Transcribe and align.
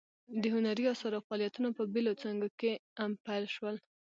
د 0.41 0.43
هنري 0.55 0.85
اثارو 0.93 1.25
فعالیتونه 1.27 1.69
په 1.77 1.83
بیلو 1.93 2.19
څانګو 2.21 2.49
کې 2.59 2.71
پیل 3.25 3.45
شول. 3.55 3.75